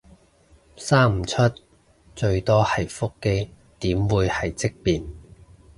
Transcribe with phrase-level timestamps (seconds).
[0.77, 1.43] 生唔出
[2.15, 3.51] 最多係腹肌，
[3.81, 5.03] 點會係積便